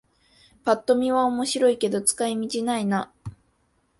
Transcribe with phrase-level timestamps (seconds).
[0.65, 3.11] ぱっと見は面白いけど使い道ないな